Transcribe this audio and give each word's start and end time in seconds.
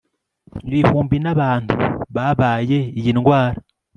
ibihumbi 0.69 1.17
n'abantu 1.23 1.73
babaye 2.15 2.77
iyi 2.99 3.11
ndwara 3.17 3.57